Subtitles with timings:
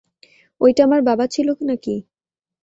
[0.61, 1.95] ঐটা আমার বাবা ছিলো না-কি?